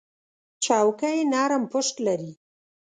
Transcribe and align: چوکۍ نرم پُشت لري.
چوکۍ 0.63 1.17
نرم 1.31 1.63
پُشت 1.71 1.95
لري. 2.05 2.31